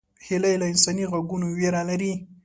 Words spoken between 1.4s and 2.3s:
ویره لري